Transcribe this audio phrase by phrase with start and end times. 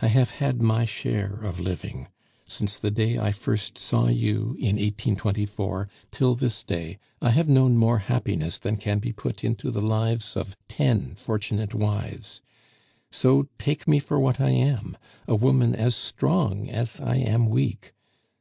[0.00, 2.06] I have had my share of living.
[2.46, 7.76] Since the day I first saw you, in 1824, till this day, I have known
[7.76, 12.42] more happiness than can be put into the lives of ten fortunate wives.
[13.10, 17.92] So take me for what I am a woman as strong as I am weak.